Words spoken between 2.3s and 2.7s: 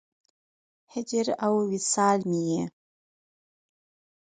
یې